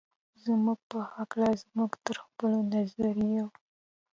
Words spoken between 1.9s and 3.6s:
تر خپلو نظریو.